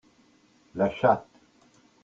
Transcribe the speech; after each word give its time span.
La 0.73 0.89
chatte. 0.89 1.29